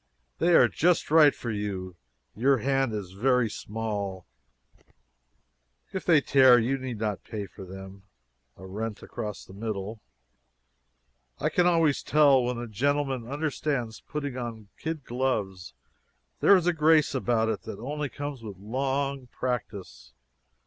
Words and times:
]They 0.39 0.55
are 0.55 0.67
just 0.67 1.11
right 1.11 1.35
for 1.35 1.51
you 1.51 1.95
your 2.35 2.57
hand 2.57 2.91
is 2.91 3.11
very 3.11 3.47
small 3.51 4.25
if 5.93 6.05
they 6.05 6.19
tear 6.21 6.57
you 6.57 6.79
need 6.79 6.97
not 6.97 7.23
pay 7.23 7.45
for 7.45 7.65
them. 7.65 8.01
[A 8.57 8.65
rent 8.65 9.03
across 9.03 9.45
the 9.45 9.53
middle.] 9.53 10.01
I 11.37 11.49
can 11.49 11.67
always 11.67 12.01
tell 12.01 12.43
when 12.43 12.57
a 12.57 12.65
gentleman 12.67 13.27
understands 13.27 14.01
putting 14.01 14.35
on 14.35 14.69
kid 14.75 15.03
gloves. 15.05 15.75
There 16.39 16.55
is 16.55 16.65
a 16.65 16.73
grace 16.73 17.13
about 17.13 17.49
it 17.49 17.61
that 17.65 17.77
only 17.77 18.09
comes 18.09 18.41
with 18.41 18.57
long 18.57 19.27
practice." 19.27 20.13